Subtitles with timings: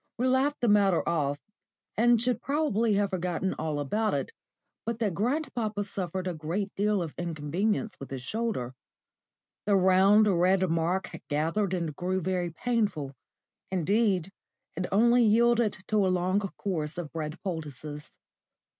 [0.01, 1.37] *_ We laughed the matter off,
[1.95, 4.31] and should probably have forgotten all about it
[4.83, 8.73] but that grandpapa suffered a great deal of inconvenience with his shoulder.
[9.67, 13.13] The round, red mark gathered and grew very painful.
[13.69, 14.31] Indeed
[14.75, 18.11] it only yielded to a long course of bread poultices.